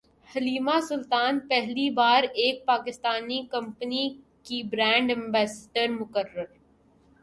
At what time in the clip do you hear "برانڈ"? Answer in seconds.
4.63-5.11